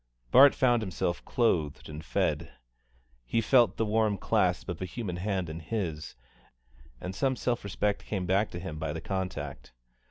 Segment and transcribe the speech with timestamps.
[0.31, 2.51] Bart found himself clothed and fed;
[3.23, 6.15] he felt the warm clasp of a human hand in his,
[6.99, 9.73] and some self respect came back to him by the contact.